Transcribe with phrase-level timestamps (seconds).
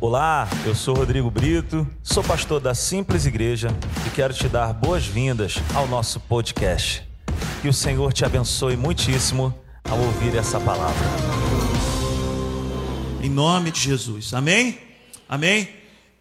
[0.00, 3.68] Olá, eu sou Rodrigo Brito, sou pastor da Simples Igreja
[4.06, 7.02] e quero te dar boas-vindas ao nosso podcast.
[7.60, 11.04] Que o Senhor te abençoe muitíssimo ao ouvir essa palavra.
[13.20, 14.32] Em nome de Jesus.
[14.32, 14.78] Amém?
[15.28, 15.68] Amém?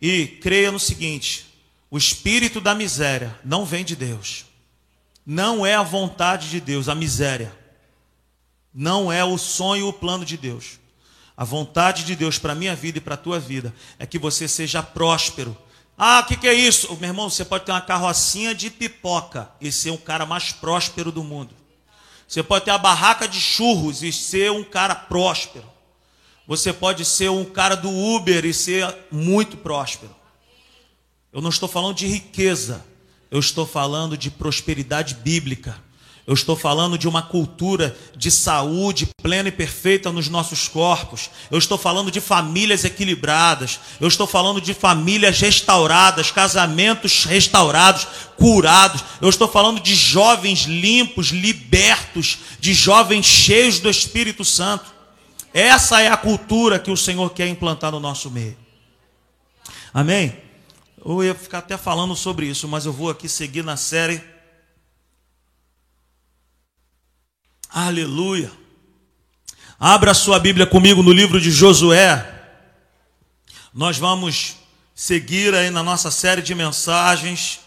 [0.01, 1.45] E creia no seguinte:
[1.91, 4.47] o espírito da miséria não vem de Deus.
[5.23, 7.55] Não é a vontade de Deus, a miséria.
[8.73, 10.79] Não é o sonho, o plano de Deus.
[11.37, 14.17] A vontade de Deus para a minha vida e para a tua vida é que
[14.17, 15.55] você seja próspero.
[15.95, 16.87] Ah, o que, que é isso?
[16.95, 21.11] Meu irmão, você pode ter uma carrocinha de pipoca e ser um cara mais próspero
[21.11, 21.53] do mundo.
[22.27, 25.65] Você pode ter a barraca de churros e ser um cara próspero.
[26.47, 30.15] Você pode ser um cara do Uber e ser muito próspero.
[31.31, 32.83] Eu não estou falando de riqueza,
[33.29, 35.86] eu estou falando de prosperidade bíblica.
[36.27, 41.29] Eu estou falando de uma cultura de saúde plena e perfeita nos nossos corpos.
[41.49, 43.79] Eu estou falando de famílias equilibradas.
[43.97, 49.05] Eu estou falando de famílias restauradas, casamentos restaurados, curados.
[49.21, 54.93] Eu estou falando de jovens limpos, libertos, de jovens cheios do Espírito Santo.
[55.53, 58.57] Essa é a cultura que o Senhor quer implantar no nosso meio.
[59.93, 60.35] Amém?
[61.05, 64.21] Eu ia ficar até falando sobre isso, mas eu vou aqui seguir na série
[67.69, 68.49] Aleluia.
[69.77, 72.25] Abra sua Bíblia comigo no livro de Josué.
[73.73, 74.55] Nós vamos
[74.95, 77.59] seguir aí na nossa série de mensagens.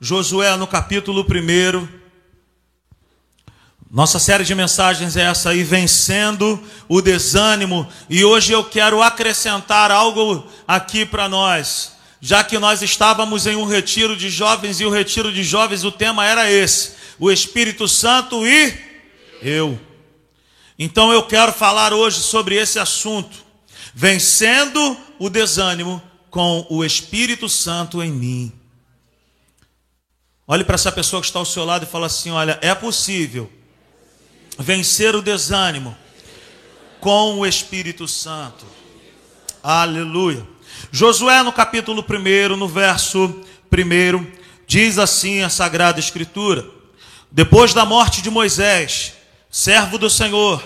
[0.00, 1.86] Josué no capítulo 1.
[3.90, 7.86] Nossa série de mensagens é essa aí, vencendo o desânimo.
[8.08, 11.92] E hoje eu quero acrescentar algo aqui para nós.
[12.18, 15.92] Já que nós estávamos em um retiro de jovens e o retiro de jovens, o
[15.92, 18.87] tema era esse: o Espírito Santo e
[19.42, 19.78] eu.
[20.78, 23.36] Então eu quero falar hoje sobre esse assunto,
[23.94, 28.52] vencendo o desânimo com o Espírito Santo em mim.
[30.46, 33.50] Olhe para essa pessoa que está ao seu lado e fala assim: olha, é possível
[34.58, 35.96] vencer o desânimo
[37.00, 38.64] com o Espírito Santo.
[39.62, 40.46] Aleluia.
[40.92, 44.26] Josué, no capítulo 1, no verso 1,
[44.66, 46.64] diz assim a Sagrada Escritura:
[47.30, 49.17] Depois da morte de Moisés,
[49.50, 50.62] servo do Senhor,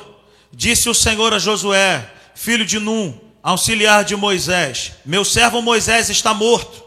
[0.53, 6.35] disse o Senhor a Josué, filho de Num, auxiliar de Moisés: Meu servo Moisés está
[6.35, 6.83] morto.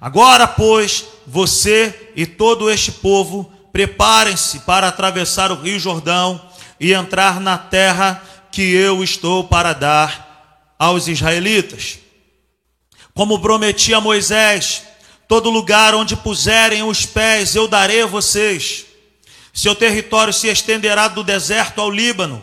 [0.00, 6.40] Agora, pois, você e todo este povo preparem-se para atravessar o rio Jordão
[6.78, 11.98] e entrar na terra que eu estou para dar aos israelitas.
[13.14, 14.82] Como prometi a Moisés,
[15.28, 18.86] todo lugar onde puserem os pés eu darei a vocês
[19.60, 22.42] seu território se estenderá do deserto ao Líbano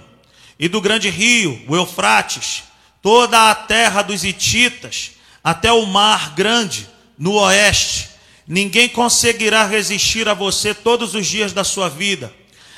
[0.60, 2.62] e do grande rio, o Eufrates,
[3.02, 5.14] toda a terra dos Hititas,
[5.44, 8.10] até o mar grande no oeste.
[8.48, 12.32] Ninguém conseguirá resistir a você todos os dias da sua vida.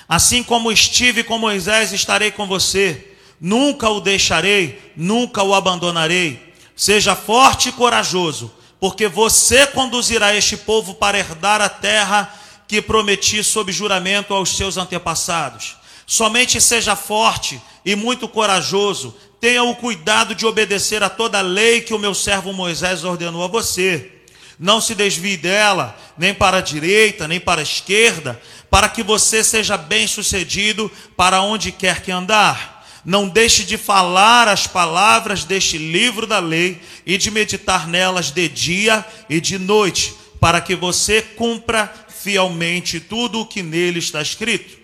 [0.07, 3.09] Assim como estive com Moisés, estarei com você.
[3.41, 6.53] Nunca o deixarei, nunca o abandonarei.
[6.77, 12.39] Seja forte e corajoso, porque você conduzirá este povo para herdar a terra
[12.69, 15.75] que prometi sob juramento aos seus antepassados.
[16.05, 21.81] Somente seja forte e muito corajoso, tenha o cuidado de obedecer a toda a lei
[21.81, 24.11] que o meu servo Moisés ordenou a você.
[24.59, 29.43] Não se desvie dela, nem para a direita, nem para a esquerda, para que você
[29.43, 32.85] seja bem-sucedido para onde quer que andar.
[33.03, 38.47] Não deixe de falar as palavras deste livro da lei e de meditar nelas de
[38.47, 41.91] dia e de noite, para que você cumpra
[42.21, 44.77] fielmente tudo o que nele está escrito.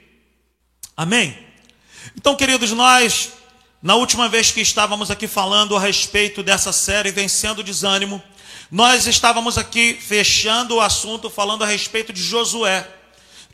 [0.95, 1.37] Amém?
[2.15, 3.33] Então, queridos, nós,
[3.81, 8.23] na última vez que estávamos aqui falando a respeito dessa série Vencendo o Desânimo,
[8.71, 12.87] nós estávamos aqui fechando o assunto falando a respeito de Josué,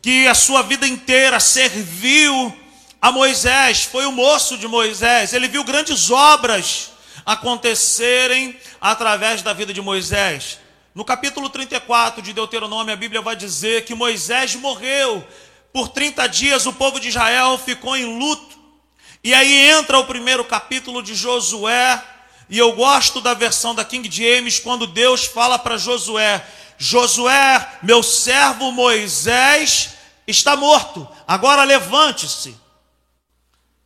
[0.01, 2.55] que a sua vida inteira serviu
[3.01, 6.91] a Moisés, foi o moço de Moisés, ele viu grandes obras
[7.25, 10.60] acontecerem através da vida de Moisés.
[10.93, 15.25] No capítulo 34 de Deuteronômio, a Bíblia vai dizer que Moisés morreu.
[15.71, 18.59] Por 30 dias o povo de Israel ficou em luto.
[19.23, 22.03] E aí entra o primeiro capítulo de Josué.
[22.49, 26.45] E eu gosto da versão da King James quando Deus fala para Josué:
[26.77, 29.91] Josué, meu servo Moisés
[30.27, 31.07] está morto.
[31.25, 32.53] Agora levante-se.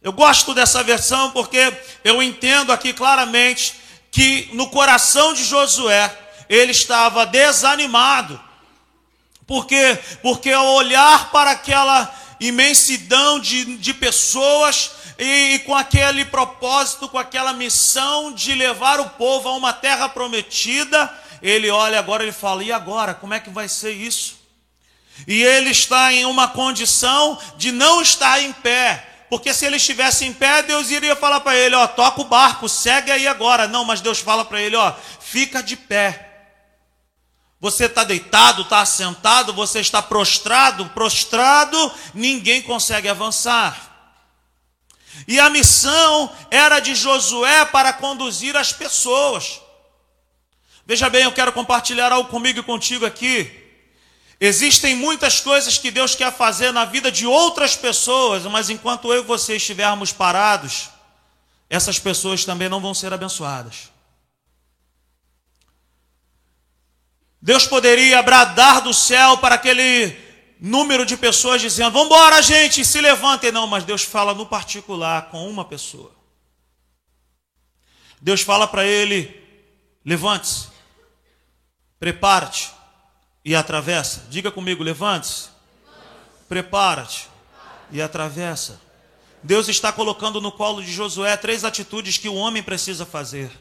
[0.02, 1.72] Eu gosto dessa versão porque
[2.04, 3.76] eu entendo aqui claramente
[4.10, 8.40] que no coração de Josué ele estava desanimado.
[9.46, 10.00] Por quê?
[10.22, 17.18] Porque ao olhar para aquela imensidão de, de pessoas, e, e com aquele propósito, com
[17.18, 21.12] aquela missão de levar o povo a uma terra prometida,
[21.42, 23.14] ele olha agora e fala: e agora?
[23.14, 24.36] Como é que vai ser isso?
[25.28, 29.12] E ele está em uma condição de não estar em pé.
[29.30, 32.68] Porque se ele estivesse em pé, Deus iria falar para ele: ó, toca o barco,
[32.68, 33.68] segue aí agora.
[33.68, 36.35] Não, mas Deus fala para ele: ó, fica de pé.
[37.66, 44.14] Você está deitado, está assentado, você está prostrado, prostrado, ninguém consegue avançar.
[45.28, 49.62] E a missão era de Josué para conduzir as pessoas.
[50.86, 53.52] Veja bem, eu quero compartilhar algo comigo e contigo aqui.
[54.40, 59.24] Existem muitas coisas que Deus quer fazer na vida de outras pessoas, mas enquanto eu
[59.24, 60.92] e você estivermos parados,
[61.68, 63.95] essas pessoas também não vão ser abençoadas.
[67.46, 70.18] Deus poderia bradar do céu para aquele
[70.60, 73.52] número de pessoas dizendo: Vamos embora, gente, se levantem.
[73.52, 76.12] Não, mas Deus fala no particular com uma pessoa.
[78.20, 79.40] Deus fala para ele:
[80.04, 80.70] Levante-se,
[82.00, 82.72] prepara-te
[83.46, 84.26] e atravessa.
[84.28, 85.50] Diga comigo: Levante-se,
[86.50, 87.30] prepara-te
[87.92, 88.82] e atravessa.
[89.44, 93.52] Deus está colocando no colo de Josué três atitudes que o homem precisa fazer: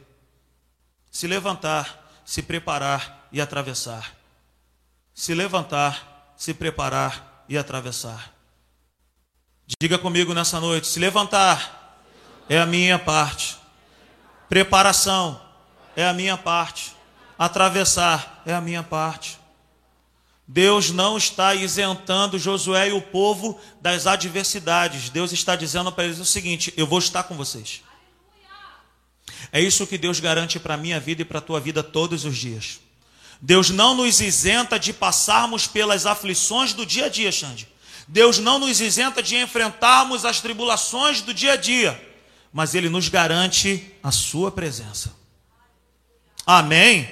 [1.10, 4.14] se levantar, se preparar e atravessar.
[5.12, 8.32] Se levantar, se preparar e atravessar.
[9.80, 11.98] Diga comigo nessa noite: se levantar
[12.48, 13.58] é a minha parte,
[14.48, 15.42] preparação
[15.96, 16.94] é a minha parte,
[17.36, 19.36] atravessar é a minha parte.
[20.46, 25.08] Deus não está isentando Josué e o povo das adversidades.
[25.08, 27.82] Deus está dizendo para eles o seguinte: eu vou estar com vocês.
[29.50, 32.24] É isso que Deus garante para a minha vida e para a tua vida todos
[32.24, 32.84] os dias.
[33.40, 37.68] Deus não nos isenta de passarmos pelas aflições do dia a dia, Xande.
[38.06, 42.00] Deus não nos isenta de enfrentarmos as tribulações do dia a dia,
[42.52, 45.14] mas Ele nos garante a Sua presença.
[46.46, 47.08] Amém?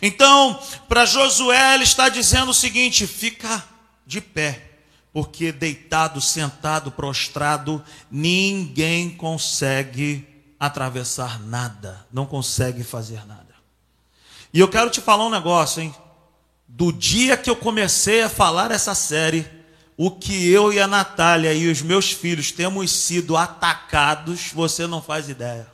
[0.00, 3.64] Então, para Josué, ele está dizendo o seguinte: fica
[4.06, 4.62] de pé,
[5.12, 10.26] porque deitado, sentado, prostrado, ninguém consegue
[10.58, 13.53] atravessar nada, não consegue fazer nada.
[14.54, 15.92] E eu quero te falar um negócio, hein?
[16.68, 19.44] Do dia que eu comecei a falar essa série,
[19.96, 25.02] o que eu e a Natália e os meus filhos temos sido atacados, você não
[25.02, 25.66] faz ideia.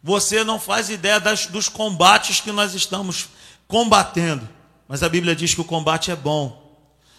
[0.00, 3.28] Você não faz ideia das, dos combates que nós estamos
[3.66, 4.48] combatendo.
[4.86, 6.64] Mas a Bíblia diz que o combate é bom.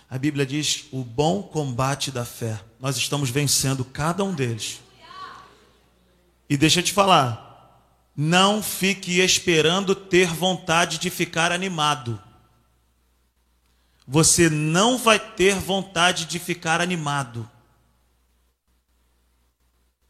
[0.09, 2.57] A Bíblia diz o bom combate da fé.
[2.79, 4.79] Nós estamos vencendo cada um deles.
[6.49, 7.48] E deixa eu te falar,
[8.21, 12.21] não fique esperando ter vontade de ficar animado.
[14.05, 17.49] Você não vai ter vontade de ficar animado.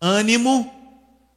[0.01, 0.73] Ânimo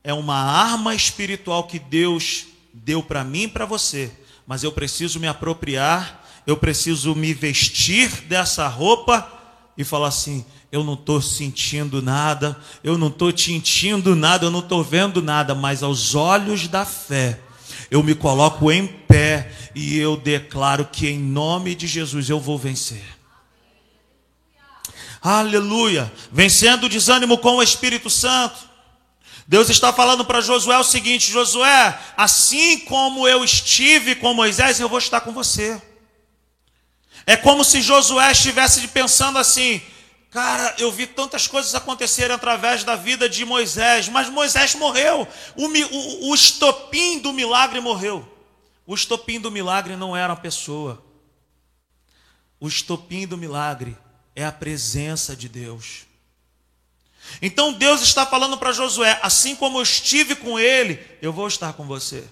[0.03, 4.11] é uma arma espiritual que Deus deu para mim e para você,
[4.47, 9.42] mas eu preciso me apropriar, eu preciso me vestir dessa roupa
[9.77, 14.61] e falar assim: eu não estou sentindo nada, eu não estou sentindo nada, eu não
[14.61, 17.41] estou vendo nada, mas aos olhos da fé,
[17.91, 22.59] eu me coloco em pé e eu declaro que em nome de Jesus eu vou
[22.59, 23.05] vencer.
[25.21, 26.13] Aleluia!
[26.33, 28.73] Vencendo o desânimo com o Espírito Santo.
[29.47, 34.89] Deus está falando para Josué o seguinte: Josué, assim como eu estive com Moisés, eu
[34.89, 35.81] vou estar com você.
[37.27, 39.81] É como se Josué estivesse pensando assim:
[40.33, 45.29] Cara, eu vi tantas coisas acontecerem através da vida de Moisés, mas Moisés morreu.
[45.55, 48.27] O, o, o estopim do milagre morreu.
[48.87, 51.05] O estopim do milagre não era a pessoa.
[52.59, 53.97] O estopim do milagre
[54.35, 56.07] é a presença de Deus.
[57.43, 61.75] Então Deus está falando para Josué: assim como eu estive com ele, eu vou estar
[61.75, 62.27] com você.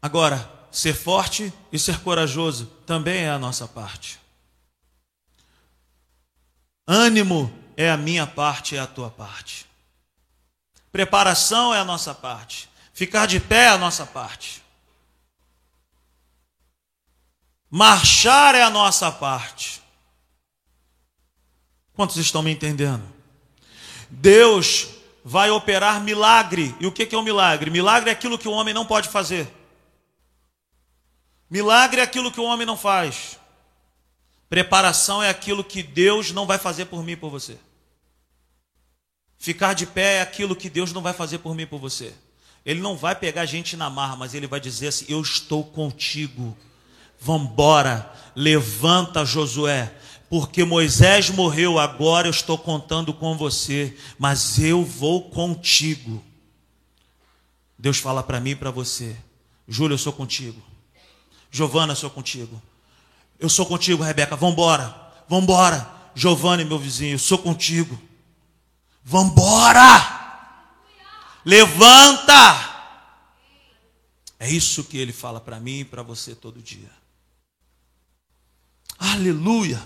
[0.00, 4.20] Agora, ser forte e ser corajoso também é a nossa parte.
[6.86, 9.66] Ânimo é a minha parte, é a tua parte.
[10.92, 12.68] Preparação é a nossa parte.
[12.92, 14.62] Ficar de pé é a nossa parte.
[17.70, 19.80] Marchar é a nossa parte.
[21.94, 23.02] Quantos estão me entendendo?
[24.10, 24.88] Deus
[25.24, 26.76] vai operar milagre.
[26.78, 27.70] E o que é um milagre?
[27.70, 29.50] Milagre é aquilo que o homem não pode fazer.
[31.48, 33.38] Milagre é aquilo que o homem não faz.
[34.48, 37.58] Preparação é aquilo que Deus não vai fazer por mim e por você.
[39.38, 42.12] Ficar de pé é aquilo que Deus não vai fazer por mim e por você.
[42.64, 45.64] Ele não vai pegar a gente na marra, mas ele vai dizer assim: Eu estou
[45.64, 46.56] contigo.
[47.18, 49.94] Vambora, levanta Josué,
[50.28, 56.22] porque Moisés morreu, agora eu estou contando com você, mas eu vou contigo.
[57.78, 59.16] Deus fala para mim e para você:
[59.68, 60.60] Júlio, eu sou contigo.
[61.56, 62.60] Giovana, sou contigo.
[63.40, 64.36] Eu sou contigo, Rebeca.
[64.36, 64.94] Vambora,
[65.26, 65.90] vambora.
[66.14, 67.98] Giovanni, meu vizinho, sou contigo.
[69.02, 70.14] Vambora!
[71.46, 72.32] Levanta!
[74.38, 76.90] É isso que ele fala para mim e para você todo dia.
[78.98, 79.82] Aleluia!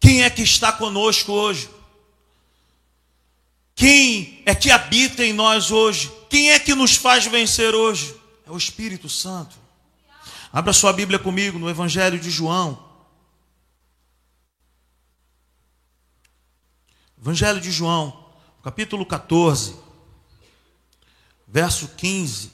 [0.00, 1.68] Quem é que está conosco hoje?
[3.74, 6.10] Quem é que habita em nós hoje?
[6.30, 8.14] Quem é que nos faz vencer hoje?
[8.46, 9.67] É o Espírito Santo.
[10.52, 12.86] Abra sua Bíblia comigo no Evangelho de João.
[17.20, 18.30] Evangelho de João,
[18.62, 19.76] capítulo 14,
[21.46, 22.52] verso 15.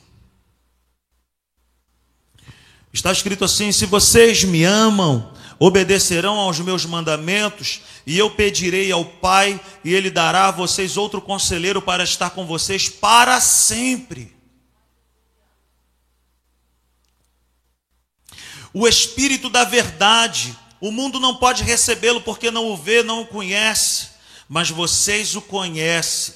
[2.93, 9.05] Está escrito assim: Se vocês me amam, obedecerão aos meus mandamentos, e eu pedirei ao
[9.05, 14.34] Pai, e Ele dará a vocês outro conselheiro para estar com vocês para sempre.
[18.75, 23.27] O Espírito da Verdade, o mundo não pode recebê-lo porque não o vê, não o
[23.27, 24.15] conhece
[24.49, 26.35] mas vocês o conhecem,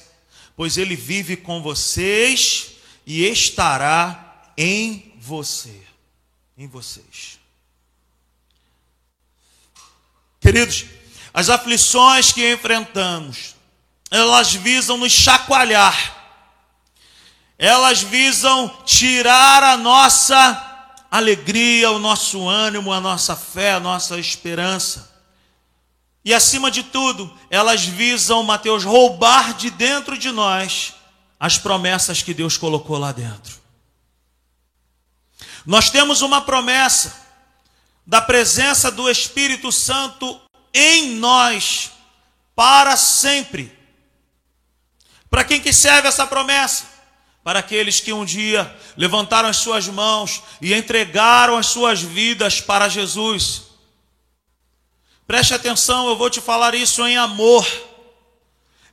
[0.55, 2.71] pois ele vive com vocês
[3.05, 5.81] e estará em você,
[6.57, 7.39] em vocês.
[10.39, 10.85] Queridos,
[11.33, 13.55] as aflições que enfrentamos,
[14.09, 16.17] elas visam nos chacoalhar.
[17.57, 20.68] Elas visam tirar a nossa
[21.09, 25.09] alegria, o nosso ânimo, a nossa fé, a nossa esperança.
[26.23, 30.93] E acima de tudo, elas visam, Mateus, roubar de dentro de nós
[31.39, 33.57] as promessas que Deus colocou lá dentro.
[35.65, 37.27] Nós temos uma promessa
[38.05, 40.39] da presença do Espírito Santo
[40.73, 41.91] em nós
[42.55, 43.77] para sempre.
[45.29, 46.88] Para quem que serve essa promessa?
[47.49, 52.87] Para aqueles que um dia levantaram as suas mãos e entregaram as suas vidas para
[52.87, 53.63] Jesus
[55.25, 57.65] Preste atenção, eu vou te falar isso em amor.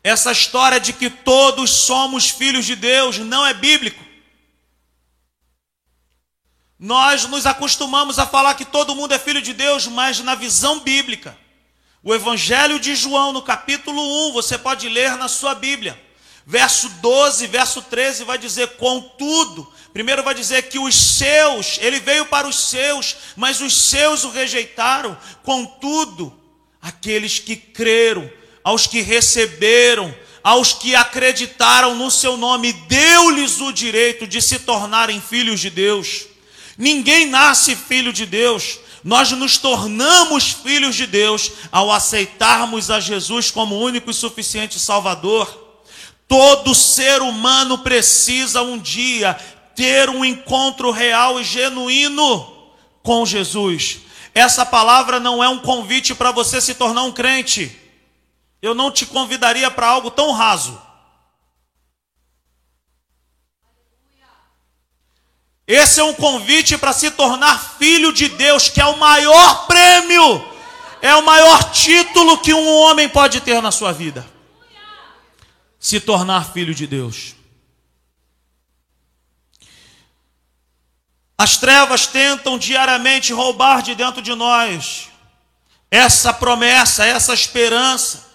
[0.03, 4.03] Essa história de que todos somos filhos de Deus não é bíblico.
[6.79, 10.81] Nós nos acostumamos a falar que todo mundo é filho de Deus, mas na visão
[10.81, 11.37] bíblica.
[12.03, 16.06] O Evangelho de João, no capítulo 1, você pode ler na sua Bíblia.
[16.47, 22.26] Verso 12, verso 13 vai dizer: Contudo, Primeiro vai dizer que os seus, ele veio
[22.26, 25.17] para os seus, mas os seus o rejeitaram.
[25.43, 26.38] Contudo,
[26.83, 28.31] aqueles que creram,
[28.62, 35.19] aos que receberam, aos que acreditaram no seu nome, deu-lhes o direito de se tornarem
[35.19, 36.26] filhos de Deus.
[36.76, 38.79] Ninguém nasce filho de Deus.
[39.03, 45.66] Nós nos tornamos filhos de Deus ao aceitarmos a Jesus como único e suficiente Salvador.
[46.28, 49.35] Todo ser humano precisa um dia
[49.75, 52.54] ter um encontro real e genuíno
[53.02, 54.00] com Jesus.
[54.35, 57.75] Essa palavra não é um convite para você se tornar um crente.
[58.61, 60.83] Eu não te convidaria para algo tão raso.
[65.66, 70.45] Esse é um convite para se tornar filho de Deus, que é o maior prêmio,
[71.02, 74.36] é o maior título que um homem pode ter na sua vida.
[75.87, 77.37] Se tornar filho de Deus.
[81.38, 85.09] As trevas tentam diariamente roubar de dentro de nós
[85.88, 88.26] essa promessa, essa esperança.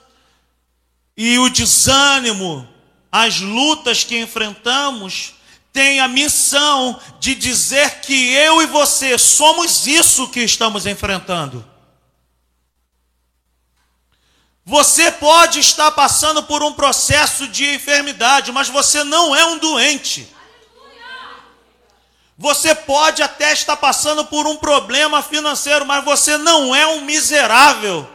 [1.17, 2.65] E o desânimo,
[3.11, 5.33] as lutas que enfrentamos,
[5.73, 11.69] tem a missão de dizer que eu e você somos isso que estamos enfrentando.
[14.71, 20.33] Você pode estar passando por um processo de enfermidade, mas você não é um doente.
[22.37, 28.09] Você pode até estar passando por um problema financeiro, mas você não é um miserável.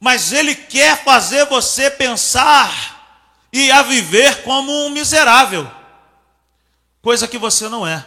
[0.00, 5.70] Mas Ele quer fazer você pensar e a viver como um miserável,
[7.02, 8.02] coisa que você não é.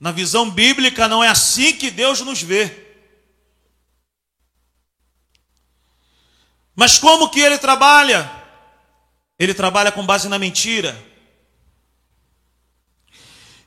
[0.00, 2.85] Na visão bíblica, não é assim que Deus nos vê.
[6.76, 8.30] Mas como que ele trabalha?
[9.38, 10.96] Ele trabalha com base na mentira.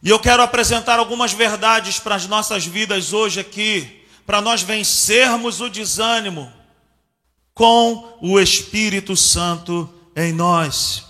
[0.02, 5.60] E eu quero apresentar algumas verdades para as nossas vidas hoje aqui, para nós vencermos
[5.60, 6.54] o desânimo
[7.54, 11.06] com o Espírito Santo em nós.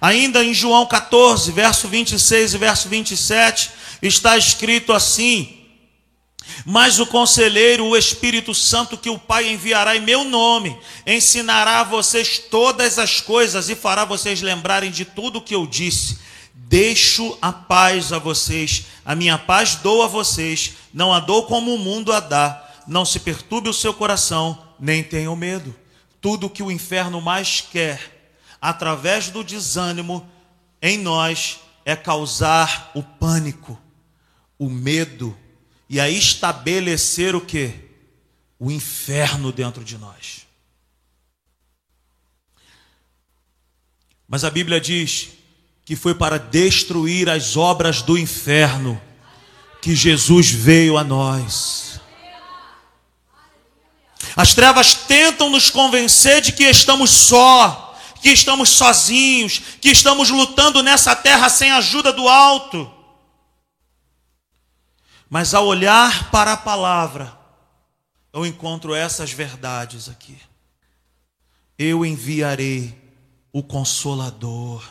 [0.00, 3.70] Ainda em João 14, verso 26 e verso 27,
[4.02, 5.63] está escrito assim:
[6.64, 11.84] Mas o conselheiro, o Espírito Santo, que o Pai enviará em meu nome, ensinará a
[11.84, 16.18] vocês todas as coisas e fará vocês lembrarem de tudo o que eu disse.
[16.54, 21.74] Deixo a paz a vocês, a minha paz dou a vocês, não a dou como
[21.74, 22.60] o mundo a dá.
[22.86, 25.74] Não se perturbe o seu coração, nem tenham medo.
[26.20, 30.26] Tudo que o inferno mais quer, através do desânimo
[30.80, 33.78] em nós, é causar o pânico,
[34.58, 35.36] o medo
[35.88, 37.74] e a estabelecer o que?
[38.58, 40.46] O inferno dentro de nós.
[44.28, 45.28] Mas a Bíblia diz
[45.84, 49.00] que foi para destruir as obras do inferno
[49.82, 52.00] que Jesus veio a nós.
[54.34, 60.82] As trevas tentam nos convencer de que estamos só, que estamos sozinhos, que estamos lutando
[60.82, 62.90] nessa terra sem ajuda do alto.
[65.34, 67.36] Mas ao olhar para a palavra,
[68.32, 70.38] eu encontro essas verdades aqui.
[71.76, 72.96] Eu enviarei
[73.52, 74.88] o Consolador,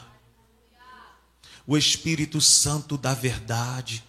[1.66, 4.04] o Espírito Santo da verdade,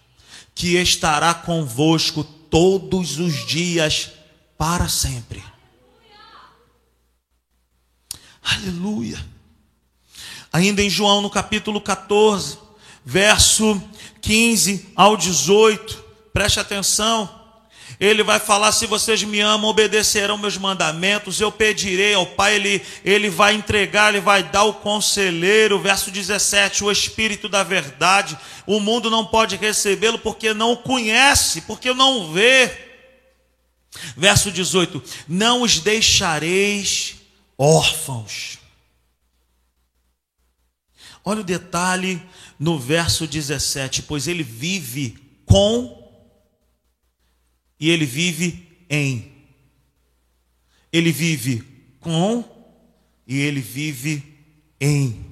[0.57, 4.11] que estará convosco todos os dias
[4.59, 5.41] para sempre.
[8.43, 9.25] Aleluia.
[10.53, 12.59] Ainda em João, no capítulo 14,
[13.05, 13.81] verso
[14.21, 16.03] 15 ao 18,
[16.35, 17.43] preste atenção.
[18.01, 21.41] Ele vai falar: se vocês me amam, obedecerão meus mandamentos.
[21.41, 25.79] Eu pedirei ao Pai, ele, ele vai entregar, ele vai dar o conselheiro.
[25.79, 28.37] Verso 17: o Espírito da Verdade.
[28.67, 32.71] O mundo não pode recebê-lo porque não o conhece, porque não vê.
[34.17, 37.17] Verso 18: Não os deixareis
[37.57, 38.59] órfãos.
[41.25, 42.21] Olha o detalhe
[42.59, 46.04] no verso 17: Pois ele vive com
[47.85, 49.31] e ele vive em.
[50.91, 51.63] Ele vive
[52.01, 52.43] com
[53.29, 54.25] e ele vive
[54.81, 55.23] em.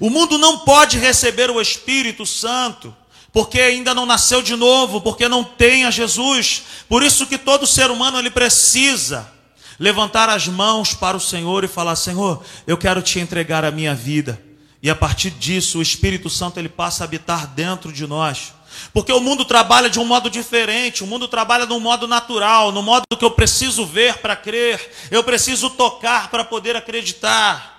[0.00, 2.92] O mundo não pode receber o Espírito Santo
[3.32, 6.64] porque ainda não nasceu de novo, porque não tem a Jesus.
[6.88, 9.32] Por isso que todo ser humano ele precisa
[9.78, 13.94] levantar as mãos para o Senhor e falar: Senhor, eu quero te entregar a minha
[13.94, 14.42] vida.
[14.82, 18.57] E a partir disso, o Espírito Santo ele passa a habitar dentro de nós.
[18.92, 22.72] Porque o mundo trabalha de um modo diferente, o mundo trabalha de um modo natural,
[22.72, 27.78] no modo que eu preciso ver para crer, eu preciso tocar para poder acreditar.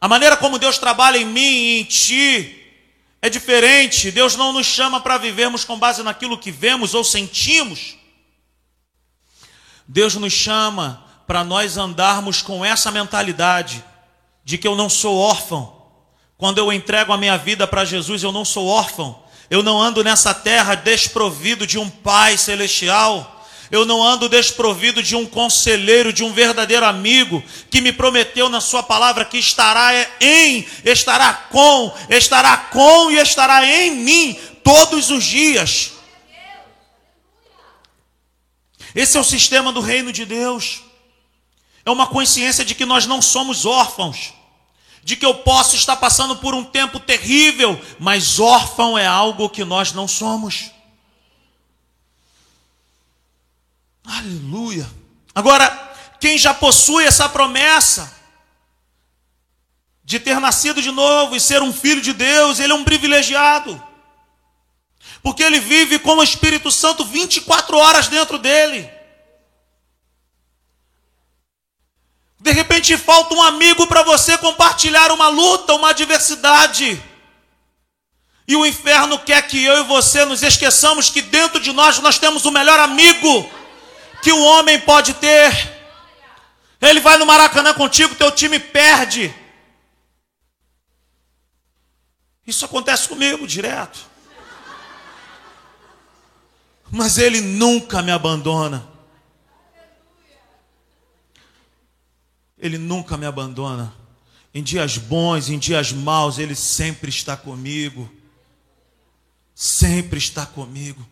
[0.00, 2.58] A maneira como Deus trabalha em mim e em ti
[3.20, 4.10] é diferente.
[4.10, 7.96] Deus não nos chama para vivermos com base naquilo que vemos ou sentimos.
[9.86, 13.84] Deus nos chama para nós andarmos com essa mentalidade
[14.44, 15.82] de que eu não sou órfão.
[16.36, 19.22] Quando eu entrego a minha vida para Jesus, eu não sou órfão.
[19.50, 23.46] Eu não ando nessa terra desprovido de um Pai celestial.
[23.70, 28.60] Eu não ando desprovido de um conselheiro, de um verdadeiro amigo que me prometeu na
[28.60, 35.24] Sua palavra que estará em, estará com, estará com e estará em mim todos os
[35.24, 35.92] dias.
[38.94, 40.82] Esse é o sistema do reino de Deus.
[41.84, 44.34] É uma consciência de que nós não somos órfãos
[45.02, 49.64] de que eu posso estar passando por um tempo terrível, mas órfão é algo que
[49.64, 50.70] nós não somos.
[54.04, 54.88] Aleluia.
[55.34, 55.68] Agora,
[56.20, 58.14] quem já possui essa promessa
[60.04, 63.82] de ter nascido de novo e ser um filho de Deus, ele é um privilegiado.
[65.22, 68.90] Porque ele vive com o Espírito Santo 24 horas dentro dele.
[72.42, 77.00] De repente falta um amigo para você compartilhar uma luta, uma adversidade.
[78.48, 82.18] E o inferno quer que eu e você nos esqueçamos que dentro de nós nós
[82.18, 83.48] temos o melhor amigo
[84.24, 85.72] que o homem pode ter.
[86.80, 89.32] Ele vai no Maracanã contigo, teu time perde.
[92.44, 94.00] Isso acontece comigo direto.
[96.90, 98.91] Mas ele nunca me abandona.
[102.62, 103.92] Ele nunca me abandona.
[104.54, 108.08] Em dias bons, em dias maus, Ele sempre está comigo.
[109.52, 111.04] Sempre está comigo.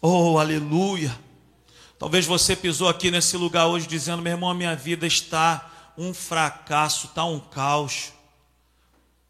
[0.00, 1.18] Oh, aleluia.
[1.98, 6.14] Talvez você pisou aqui nesse lugar hoje dizendo: meu irmão, a minha vida está um
[6.14, 8.12] fracasso, está um caos.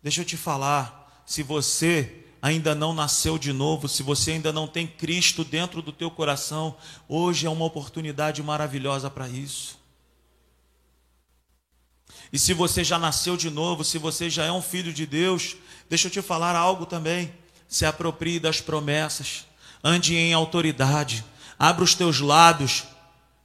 [0.02, 4.66] Deixa eu te falar, se você ainda não nasceu de novo, se você ainda não
[4.66, 6.76] tem Cristo dentro do teu coração,
[7.08, 9.78] hoje é uma oportunidade maravilhosa para isso.
[12.34, 15.54] E se você já nasceu de novo, se você já é um filho de Deus,
[15.88, 17.32] deixa eu te falar algo também.
[17.68, 19.46] Se aproprie das promessas.
[19.84, 21.24] ande em autoridade.
[21.56, 22.82] Abra os teus lábios,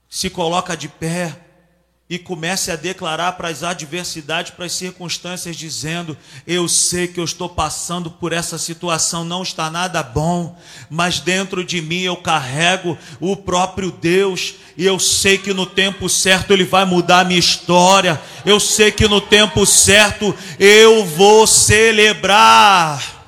[0.10, 1.40] se coloca de pé
[2.10, 6.18] e comece a declarar para as adversidades, para as circunstâncias, dizendo:
[6.48, 10.58] Eu sei que eu estou passando por essa situação, não está nada bom,
[10.90, 16.10] mas dentro de mim eu carrego o próprio Deus, e eu sei que no tempo
[16.10, 21.46] certo Ele vai mudar a minha história, eu sei que no tempo certo eu vou
[21.46, 23.19] celebrar.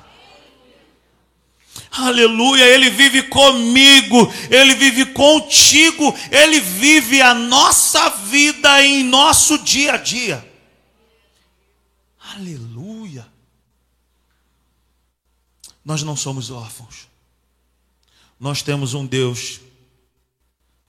[1.92, 9.92] Aleluia, Ele vive comigo, Ele vive contigo, Ele vive a nossa vida em nosso dia
[9.92, 10.52] a dia.
[12.34, 13.30] Aleluia.
[15.84, 17.08] Nós não somos órfãos,
[18.40, 19.60] nós temos um Deus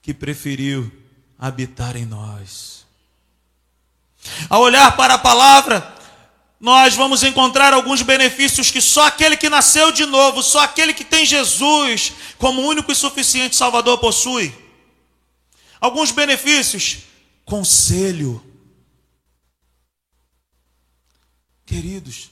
[0.00, 0.90] que preferiu
[1.38, 2.86] habitar em nós.
[4.48, 5.93] Ao olhar para a palavra,
[6.64, 11.04] nós vamos encontrar alguns benefícios que só aquele que nasceu de novo, só aquele que
[11.04, 14.50] tem Jesus como único e suficiente Salvador possui.
[15.78, 17.00] Alguns benefícios,
[17.44, 18.42] conselho.
[21.66, 22.30] Queridos,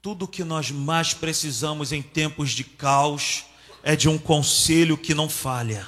[0.00, 3.44] tudo o que nós mais precisamos em tempos de caos
[3.82, 5.86] é de um conselho que não falha.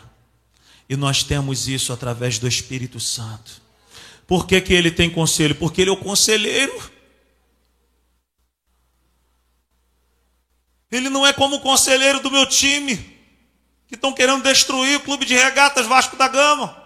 [0.86, 3.62] E nós temos isso através do Espírito Santo.
[4.26, 5.54] Por que, que ele tem conselho?
[5.54, 6.97] Porque ele é o conselheiro.
[10.90, 12.96] Ele não é como o conselheiro do meu time,
[13.86, 16.76] que estão querendo destruir o clube de regatas Vasco da Gama,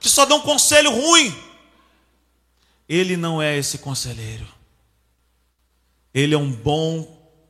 [0.00, 1.34] que só dão conselho ruim.
[2.88, 4.46] Ele não é esse conselheiro.
[6.12, 7.02] Ele é um bom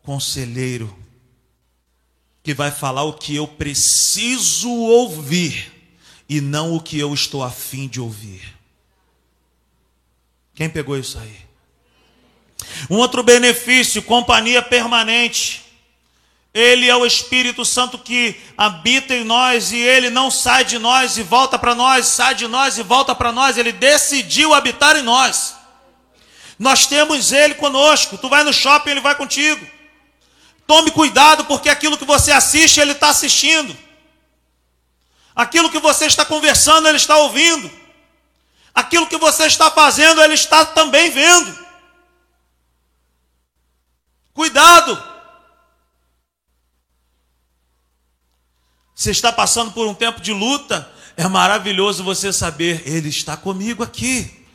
[0.03, 0.96] conselheiro
[2.42, 5.72] que vai falar o que eu preciso ouvir
[6.29, 8.55] e não o que eu estou afim de ouvir.
[10.55, 11.37] Quem pegou isso aí?
[12.90, 15.62] Um outro benefício, companhia permanente.
[16.53, 21.18] Ele é o Espírito Santo que habita em nós e ele não sai de nós
[21.18, 23.59] e volta para nós, sai de nós e volta para nós.
[23.59, 25.57] Ele decidiu habitar em nós.
[26.57, 28.16] Nós temos ele conosco.
[28.16, 29.66] Tu vai no shopping, ele vai contigo.
[30.66, 33.77] Tome cuidado, porque aquilo que você assiste, ele está assistindo.
[35.35, 37.70] Aquilo que você está conversando, ele está ouvindo.
[38.72, 41.63] Aquilo que você está fazendo, ele está também vendo.
[49.05, 53.83] Você está passando por um tempo de luta, é maravilhoso você saber, Ele está comigo
[53.83, 54.46] aqui.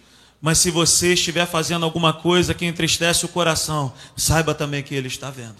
[0.41, 5.07] Mas se você estiver fazendo alguma coisa que entristece o coração, saiba também que Ele
[5.07, 5.57] está vendo.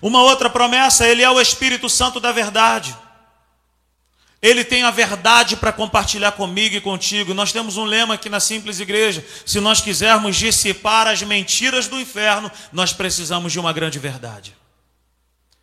[0.00, 2.96] Uma outra promessa, Ele é o Espírito Santo da verdade.
[4.40, 7.34] Ele tem a verdade para compartilhar comigo e contigo.
[7.34, 12.00] Nós temos um lema aqui na Simples Igreja: se nós quisermos dissipar as mentiras do
[12.00, 14.56] inferno, nós precisamos de uma grande verdade.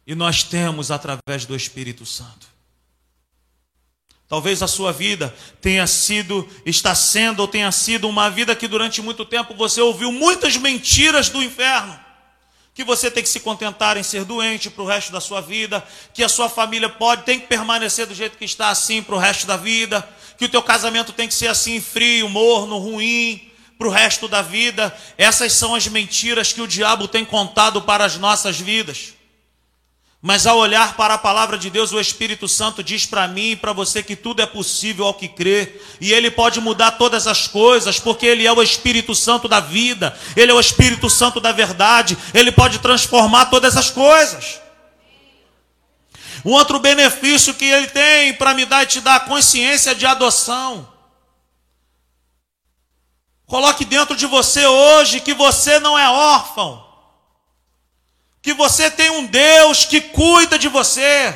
[0.05, 2.47] E nós temos através do Espírito Santo.
[4.27, 9.01] Talvez a sua vida tenha sido, está sendo ou tenha sido uma vida que durante
[9.01, 12.04] muito tempo você ouviu muitas mentiras do inferno
[12.75, 15.81] que você tem que se contentar em ser doente para o resto da sua vida,
[16.13, 19.17] que a sua família pode, tem que permanecer do jeito que está assim para o
[19.17, 20.05] resto da vida,
[20.37, 24.41] que o teu casamento tem que ser assim frio, morno, ruim para o resto da
[24.41, 24.93] vida.
[25.17, 29.13] Essas são as mentiras que o diabo tem contado para as nossas vidas.
[30.27, 33.55] Mas ao olhar para a palavra de Deus, o Espírito Santo diz para mim e
[33.55, 37.47] para você que tudo é possível ao que crê, e ele pode mudar todas as
[37.47, 41.51] coisas, porque ele é o Espírito Santo da vida, ele é o Espírito Santo da
[41.51, 44.59] verdade, ele pode transformar todas as coisas.
[46.43, 50.07] Um outro benefício que ele tem para me dar e te dar a consciência de
[50.07, 50.91] adoção.
[53.45, 56.84] Coloque dentro de você hoje que você não é órfão
[58.45, 61.35] que você tem um Deus que cuida de você.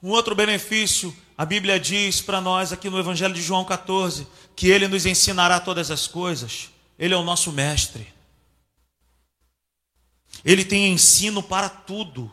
[0.00, 4.68] Um outro benefício, a Bíblia diz para nós aqui no Evangelho de João 14, que
[4.68, 6.70] ele nos ensinará todas as coisas.
[6.96, 8.06] Ele é o nosso mestre.
[10.44, 12.30] Ele tem ensino para tudo.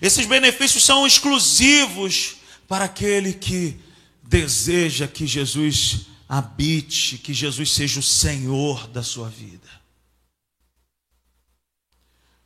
[0.00, 2.36] Esses benefícios são exclusivos
[2.68, 3.80] para aquele que
[4.22, 9.68] deseja que Jesus habite, que Jesus seja o Senhor da sua vida.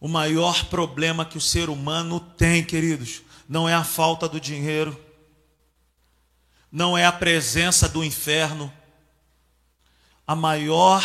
[0.00, 5.00] O maior problema que o ser humano tem, queridos, não é a falta do dinheiro,
[6.70, 8.72] não é a presença do inferno.
[10.26, 11.04] A maior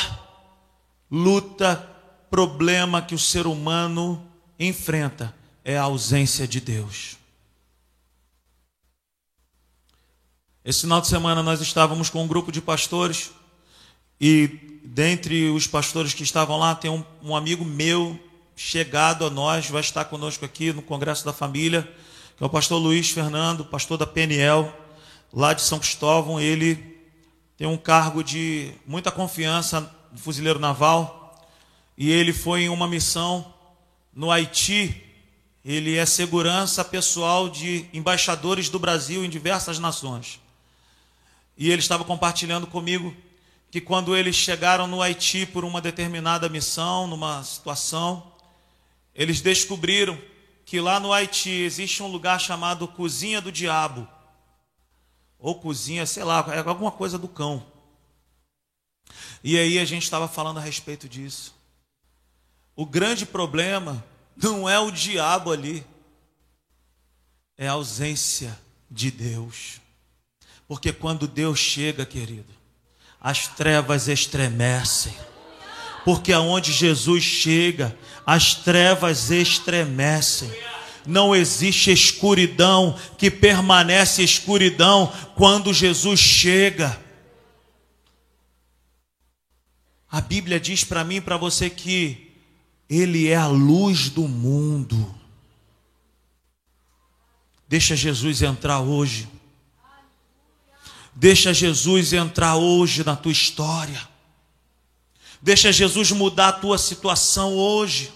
[1.12, 1.88] luta,
[2.32, 7.21] problema que o ser humano enfrenta é a ausência de Deus.
[10.64, 13.32] Esse final de semana nós estávamos com um grupo de pastores
[14.20, 18.20] E dentre os pastores que estavam lá, tem um, um amigo meu
[18.56, 21.92] chegado a nós, vai estar conosco aqui no Congresso da Família,
[22.38, 24.72] que é o pastor Luiz Fernando, pastor da PNL,
[25.34, 26.40] lá de São Cristóvão.
[26.40, 26.76] Ele
[27.58, 31.44] tem um cargo de muita confiança no fuzileiro naval
[31.98, 33.52] e ele foi em uma missão
[34.14, 35.04] no Haiti.
[35.66, 40.40] Ele é segurança pessoal de embaixadores do Brasil em diversas nações.
[41.58, 43.16] E ele estava compartilhando comigo
[43.70, 48.32] que quando eles chegaram no Haiti por uma determinada missão, numa situação,
[49.16, 50.20] eles descobriram
[50.66, 54.08] que lá no Haiti existe um lugar chamado Cozinha do Diabo.
[55.42, 57.66] Ou cozinha, sei lá, é alguma coisa do cão.
[59.44, 61.56] E aí a gente estava falando a respeito disso.
[62.76, 65.84] O grande problema não é o diabo ali,
[67.58, 68.58] é a ausência
[68.90, 69.81] de Deus.
[70.72, 72.48] Porque quando Deus chega, querido,
[73.20, 75.14] as trevas estremecem.
[76.06, 77.94] Porque aonde Jesus chega,
[78.26, 80.50] as trevas estremecem.
[81.06, 86.98] Não existe escuridão que permanece escuridão quando Jesus chega.
[90.10, 92.32] A Bíblia diz para mim e para você que
[92.90, 95.14] Ele é a luz do mundo.
[97.68, 99.28] Deixa Jesus entrar hoje.
[101.14, 104.10] Deixa Jesus entrar hoje na tua história.
[105.42, 108.14] Deixa Jesus mudar a tua situação hoje.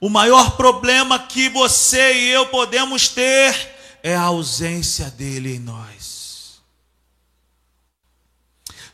[0.00, 6.60] O maior problema que você e eu podemos ter é a ausência dele em nós.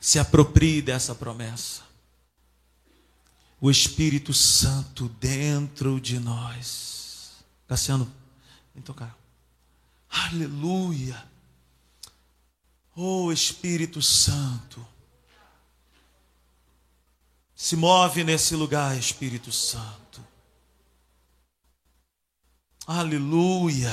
[0.00, 1.82] Se aproprie dessa promessa.
[3.60, 7.32] O Espírito Santo dentro de nós.
[7.66, 8.10] Cassiano,
[8.74, 9.16] vem tocar.
[10.08, 11.29] Aleluia.
[13.02, 14.86] Oh Espírito Santo,
[17.56, 20.22] se move nesse lugar, Espírito Santo.
[22.86, 23.90] Aleluia.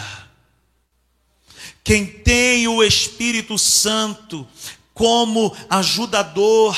[1.86, 4.46] Quem tem o Espírito Santo
[4.94, 6.78] como ajudador,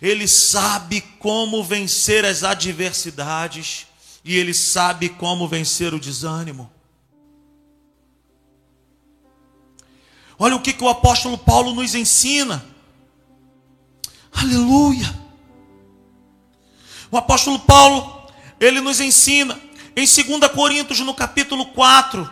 [0.00, 3.88] ele sabe como vencer as adversidades
[4.24, 6.75] e ele sabe como vencer o desânimo.
[10.38, 12.64] Olha o que, que o apóstolo Paulo nos ensina.
[14.32, 15.14] Aleluia.
[17.10, 18.28] O apóstolo Paulo,
[18.60, 19.58] ele nos ensina
[19.96, 22.30] em 2 Coríntios, no capítulo 4,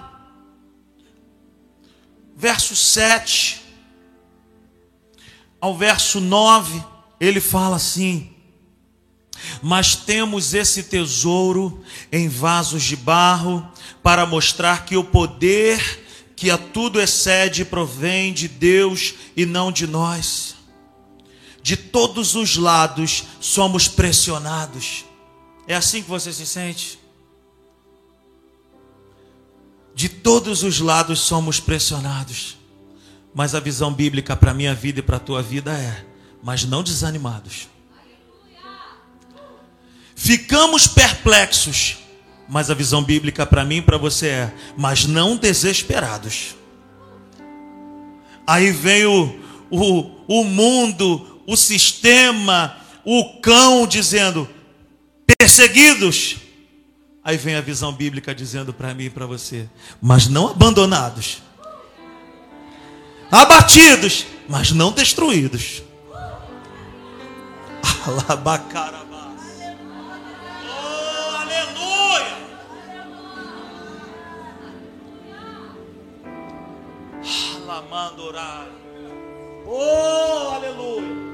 [2.37, 3.65] verso 7
[5.65, 6.85] ao verso 9,
[7.19, 8.31] ele fala assim:
[9.63, 13.67] Mas temos esse tesouro em vasos de barro,
[14.03, 16.04] para mostrar que o poder
[16.37, 20.57] que a tudo excede provém de Deus e não de nós.
[21.63, 25.05] De todos os lados somos pressionados.
[25.67, 26.99] É assim que você se sente?
[29.95, 32.57] De todos os lados somos pressionados.
[33.33, 36.05] Mas a visão bíblica para a minha vida e para a tua vida é:
[36.43, 37.69] mas não desanimados.
[40.15, 41.97] Ficamos perplexos,
[42.49, 46.55] mas a visão bíblica para mim e para você é: mas não desesperados.
[48.47, 49.39] Aí vem o,
[49.71, 54.49] o, o mundo, o sistema, o cão dizendo:
[55.39, 56.37] perseguidos.
[57.23, 59.69] Aí vem a visão bíblica dizendo para mim e para você:
[60.01, 61.43] mas não abandonados,
[63.31, 65.83] abatidos, mas não destruídos.
[68.07, 69.14] Alabacara.
[77.75, 78.69] Clamando orar.
[79.67, 81.25] Oh, aleluia.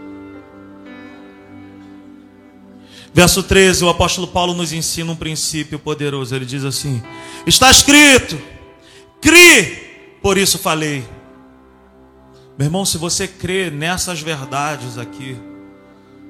[3.13, 6.35] Verso 13, o apóstolo Paulo nos ensina um princípio poderoso.
[6.35, 7.03] Ele diz assim:
[7.47, 8.41] Está escrito,
[9.21, 11.05] crie, por isso falei.
[12.57, 15.37] Meu irmão, se você crê nessas verdades aqui,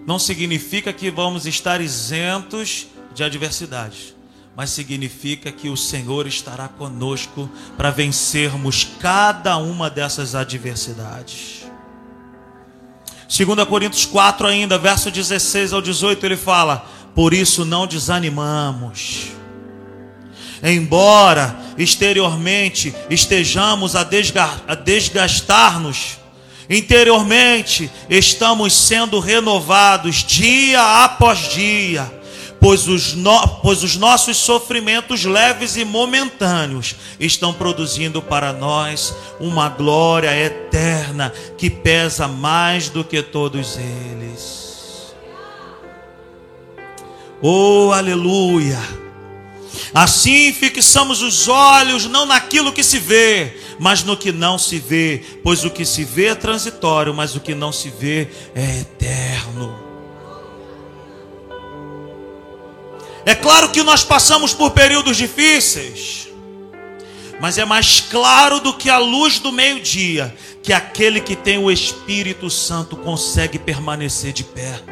[0.06, 4.14] não significa que vamos estar isentos de adversidades
[4.56, 11.64] mas significa que o Senhor estará conosco para vencermos cada uma dessas adversidades.
[13.28, 16.84] 2 Coríntios 4 ainda, verso 16 ao 18, ele fala:
[17.14, 19.28] "Por isso não desanimamos.
[20.62, 24.04] Embora exteriormente estejamos a
[24.84, 26.18] desgastar-nos,
[26.68, 32.19] interiormente estamos sendo renovados dia após dia."
[32.60, 39.68] Pois os, no, pois os nossos sofrimentos leves e momentâneos estão produzindo para nós uma
[39.70, 45.14] glória eterna que pesa mais do que todos eles.
[47.42, 48.78] Oh, aleluia!
[49.94, 55.24] Assim fixamos os olhos não naquilo que se vê, mas no que não se vê,
[55.42, 59.89] pois o que se vê é transitório, mas o que não se vê é eterno.
[63.30, 66.28] É claro que nós passamos por períodos difíceis,
[67.40, 71.70] mas é mais claro do que a luz do meio-dia que aquele que tem o
[71.70, 74.82] Espírito Santo consegue permanecer de pé.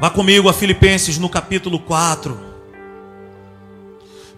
[0.00, 2.40] Vá comigo a Filipenses no capítulo 4.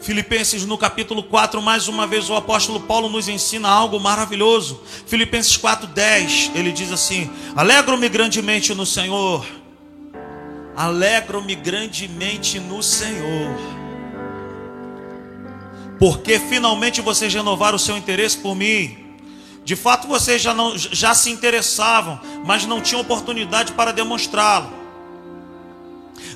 [0.00, 4.80] Filipenses no capítulo 4, mais uma vez o apóstolo Paulo nos ensina algo maravilhoso.
[5.06, 9.59] Filipenses 4:10, ele diz assim: Alegro-me grandemente no Senhor.
[10.80, 13.54] Alegro-me grandemente no Senhor.
[15.98, 19.18] Porque finalmente vocês renovaram o seu interesse por mim.
[19.62, 24.72] De fato, vocês já, não, já se interessavam, mas não tinham oportunidade para demonstrá-lo.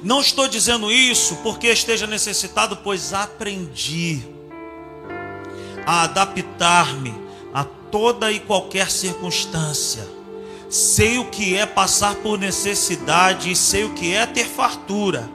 [0.02, 4.22] Não estou dizendo isso porque esteja necessitado, pois aprendi
[5.86, 7.14] a adaptar-me
[7.54, 10.06] a toda e qualquer circunstância.
[10.74, 15.30] Sei o que é passar por necessidade e sei o que é ter fartura.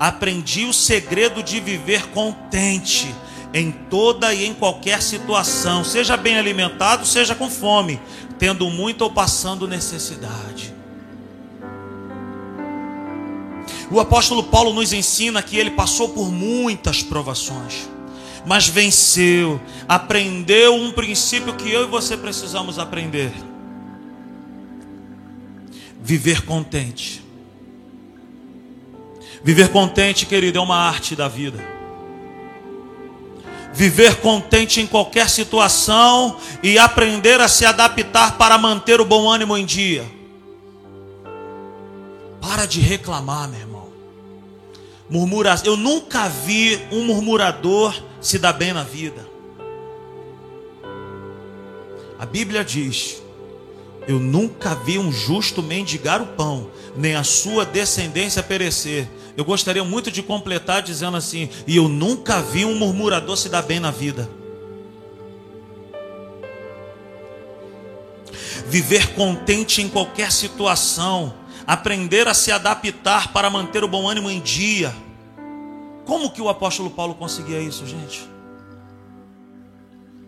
[0.00, 3.14] Aprendi o segredo de viver contente
[3.54, 8.00] em toda e em qualquer situação, seja bem alimentado, seja com fome,
[8.36, 10.74] tendo muito ou passando necessidade.
[13.92, 17.88] O apóstolo Paulo nos ensina que ele passou por muitas provações,
[18.44, 23.32] mas venceu, aprendeu um princípio que eu e você precisamos aprender:
[26.00, 27.24] viver contente.
[29.42, 31.58] Viver contente, querido, é uma arte da vida.
[33.72, 39.56] Viver contente em qualquer situação e aprender a se adaptar para manter o bom ânimo
[39.56, 40.04] em dia.
[42.40, 43.88] Para de reclamar, meu irmão.
[45.08, 49.28] Murmura, eu nunca vi um murmurador se dar bem na vida.
[52.18, 53.22] A Bíblia diz:
[54.10, 59.08] Eu nunca vi um justo mendigar o pão, nem a sua descendência perecer.
[59.36, 63.62] Eu gostaria muito de completar dizendo assim: E eu nunca vi um murmurador se dar
[63.62, 64.28] bem na vida.
[68.66, 71.32] Viver contente em qualquer situação,
[71.64, 74.92] aprender a se adaptar para manter o bom ânimo em dia.
[76.04, 78.28] Como que o apóstolo Paulo conseguia isso, gente?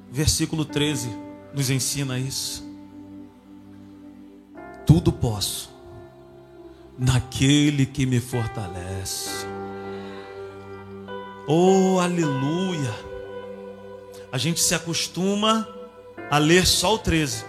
[0.08, 1.10] Versículo 13
[1.52, 2.70] nos ensina isso.
[4.92, 5.70] Tudo posso
[6.98, 9.46] naquele que me fortalece.
[11.46, 12.94] Oh, aleluia!
[14.30, 15.66] A gente se acostuma
[16.30, 17.46] a ler só o 13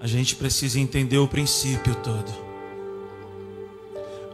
[0.00, 2.32] a gente precisa entender o princípio todo.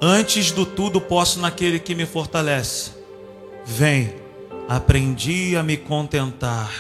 [0.01, 2.93] Antes do tudo, posso naquele que me fortalece.
[3.65, 4.15] Vem,
[4.69, 6.73] aprendi a me contentar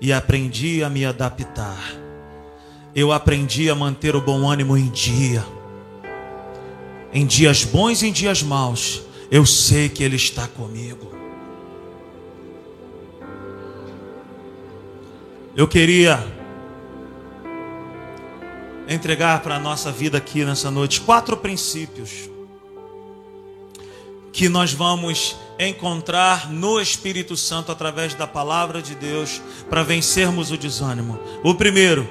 [0.00, 2.01] e aprendi a me adaptar.
[2.94, 5.44] Eu aprendi a manter o bom ânimo em dia.
[7.12, 11.12] Em dias bons e em dias maus, eu sei que Ele está comigo.
[15.54, 16.18] Eu queria
[18.88, 22.30] entregar para a nossa vida aqui nessa noite quatro princípios
[24.32, 30.56] que nós vamos encontrar no Espírito Santo através da palavra de Deus para vencermos o
[30.56, 31.20] desânimo.
[31.44, 32.08] O primeiro,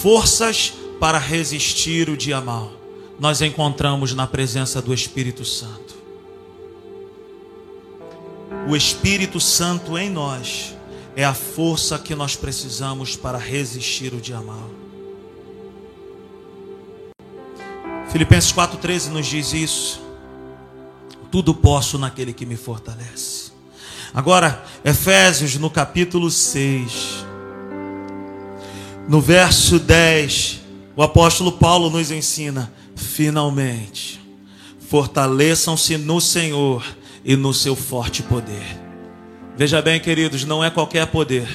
[0.00, 2.72] forças para resistir o dia mal.
[3.18, 5.94] Nós encontramos na presença do Espírito Santo.
[8.68, 10.74] O Espírito Santo em nós
[11.14, 14.70] é a força que nós precisamos para resistir o dia mal.
[18.10, 20.00] Filipenses 4,13 nos diz isso.
[21.30, 23.52] Tudo posso naquele que me fortalece.
[24.12, 27.24] Agora, Efésios no capítulo 6,
[29.10, 30.60] no verso 10,
[30.94, 34.20] o apóstolo Paulo nos ensina: finalmente,
[34.88, 36.86] fortaleçam-se no Senhor
[37.24, 38.62] e no seu forte poder.
[39.56, 41.48] Veja bem, queridos, não é qualquer poder,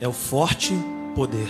[0.00, 0.72] é o forte
[1.14, 1.48] poder.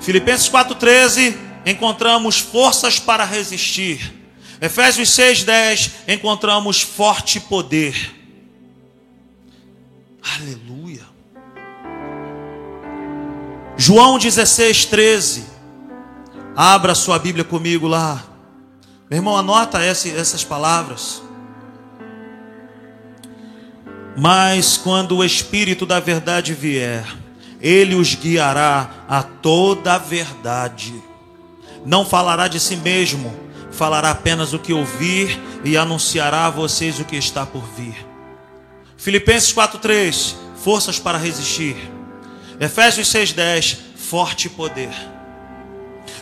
[0.00, 4.14] Filipenses 4,13 encontramos forças para resistir.
[4.60, 8.14] Efésios 6:10 encontramos forte poder.
[10.22, 10.81] Aleluia.
[13.76, 15.52] João 16:13
[16.54, 18.22] Abra sua Bíblia comigo lá.
[19.08, 21.22] Meu irmão, anota essas palavras.
[24.16, 27.06] Mas quando o Espírito da verdade vier,
[27.60, 30.94] ele os guiará a toda a verdade.
[31.86, 33.34] Não falará de si mesmo,
[33.70, 38.06] falará apenas o que ouvir e anunciará a vocês o que está por vir.
[38.98, 41.76] Filipenses 4:3, forças para resistir.
[42.60, 44.90] Efésios 6:10, forte poder.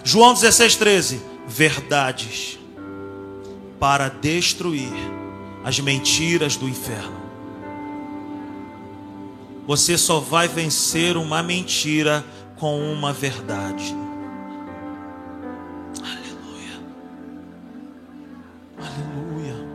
[0.03, 2.59] João 16:13, verdades
[3.79, 4.93] para destruir
[5.65, 7.21] as mentiras do inferno.
[9.67, 12.25] Você só vai vencer uma mentira
[12.57, 13.95] com uma verdade.
[16.03, 16.81] Aleluia.
[18.79, 19.67] Aleluia.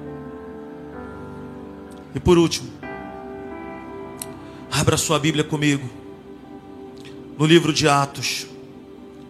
[2.14, 2.70] E por último,
[4.72, 6.05] abra sua Bíblia comigo.
[7.38, 8.48] No livro de Atos,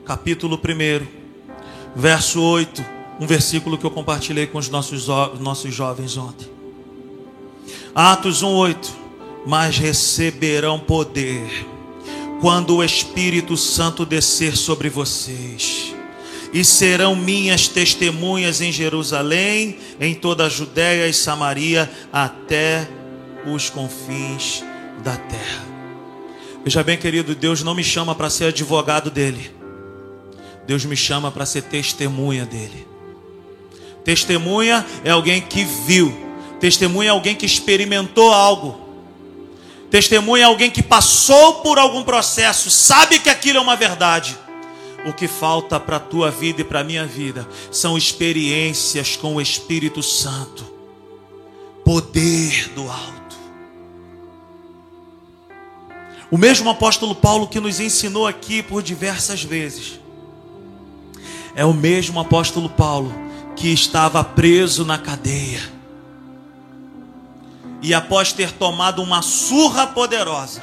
[0.06, 1.08] capítulo 1,
[1.96, 2.86] verso 8,
[3.20, 5.08] um versículo que eu compartilhei com os nossos,
[5.40, 6.48] nossos jovens ontem.
[7.94, 9.06] Atos 1, 8
[9.46, 11.48] mas receberão poder
[12.42, 15.94] quando o Espírito Santo descer sobre vocês.
[16.52, 22.88] E serão minhas testemunhas em Jerusalém, em toda a Judéia e Samaria, até
[23.46, 24.64] os confins
[25.04, 25.75] da terra.
[26.66, 29.52] Veja bem, querido, Deus não me chama para ser advogado dele.
[30.66, 32.88] Deus me chama para ser testemunha dele.
[34.04, 36.12] Testemunha é alguém que viu.
[36.60, 38.84] Testemunha é alguém que experimentou algo.
[39.92, 44.36] Testemunha é alguém que passou por algum processo, sabe que aquilo é uma verdade.
[45.06, 49.36] O que falta para a tua vida e para a minha vida são experiências com
[49.36, 50.66] o Espírito Santo,
[51.84, 53.15] poder do alto.
[56.32, 60.00] O mesmo apóstolo Paulo que nos ensinou aqui por diversas vezes,
[61.56, 63.14] é o mesmo apóstolo Paulo
[63.56, 65.76] que estava preso na cadeia
[67.86, 70.60] e após ter tomado uma surra poderosa,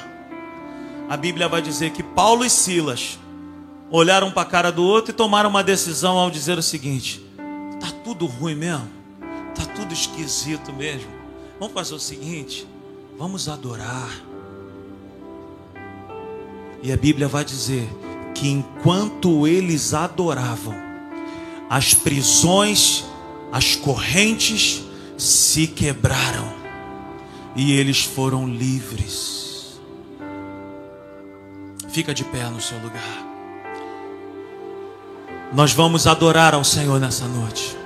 [1.09, 3.17] a Bíblia vai dizer que Paulo e Silas
[3.93, 7.25] olharam para a cara do outro e tomaram uma decisão ao dizer o seguinte:
[7.81, 8.89] tá tudo ruim mesmo,
[9.55, 11.13] tá tudo esquisito mesmo.
[11.61, 12.67] Vamos fazer o seguinte,
[13.17, 14.11] vamos adorar.
[16.83, 17.89] E a Bíblia vai dizer
[18.35, 20.75] que enquanto eles adoravam,
[21.71, 23.05] as prisões,
[23.53, 24.83] as correntes
[25.17, 26.53] se quebraram
[27.55, 29.81] e eles foram livres.
[31.89, 33.27] Fica de pé no seu lugar.
[35.53, 37.82] Nós vamos adorar ao Senhor nessa noite.